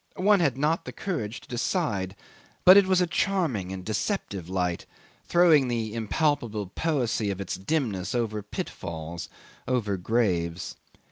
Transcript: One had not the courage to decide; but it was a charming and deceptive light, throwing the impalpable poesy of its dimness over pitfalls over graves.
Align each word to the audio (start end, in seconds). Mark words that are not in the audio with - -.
One 0.17 0.39
had 0.39 0.57
not 0.57 0.85
the 0.85 0.91
courage 0.91 1.41
to 1.41 1.47
decide; 1.47 2.15
but 2.65 2.75
it 2.75 2.87
was 2.87 3.01
a 3.01 3.05
charming 3.05 3.71
and 3.71 3.85
deceptive 3.85 4.49
light, 4.49 4.87
throwing 5.27 5.67
the 5.67 5.93
impalpable 5.93 6.71
poesy 6.73 7.29
of 7.29 7.39
its 7.39 7.53
dimness 7.55 8.15
over 8.15 8.41
pitfalls 8.41 9.29
over 9.67 9.97
graves. 9.97 10.75